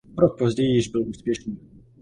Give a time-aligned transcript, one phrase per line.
[0.17, 1.59] O rok později již byl úspěšný.